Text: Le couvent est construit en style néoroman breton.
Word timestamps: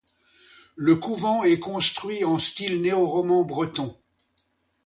Le 0.75 0.95
couvent 0.95 1.43
est 1.43 1.59
construit 1.59 2.23
en 2.25 2.39
style 2.39 2.81
néoroman 2.81 3.43
breton. 3.45 3.95